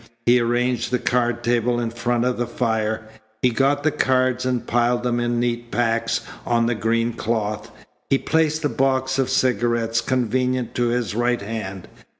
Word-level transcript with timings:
He 0.25 0.39
arranged 0.39 0.89
the 0.89 0.97
card 0.97 1.43
table 1.43 1.79
in 1.79 1.91
front 1.91 2.25
of 2.25 2.37
the 2.37 2.47
fire. 2.47 3.03
He 3.43 3.51
got 3.51 3.83
the 3.83 3.91
cards 3.91 4.47
and 4.47 4.65
piled 4.65 5.03
them 5.03 5.19
in 5.19 5.39
neat 5.39 5.69
packs 5.69 6.21
on 6.43 6.65
the 6.65 6.73
green 6.73 7.13
cloth. 7.13 7.69
He 8.09 8.17
placed 8.17 8.65
a 8.65 8.69
box 8.69 9.19
of 9.19 9.29
cigarettes 9.29 10.01
convenient 10.01 10.73
to 10.73 10.87
his 10.87 11.13
right 11.13 11.43
hand. 11.43 11.87